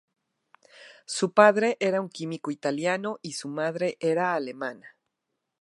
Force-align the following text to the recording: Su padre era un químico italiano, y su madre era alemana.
Su 1.05 1.31
padre 1.35 1.77
era 1.79 2.01
un 2.01 2.09
químico 2.09 2.49
italiano, 2.49 3.19
y 3.21 3.33
su 3.33 3.49
madre 3.49 3.97
era 4.01 4.33
alemana. 4.33 4.97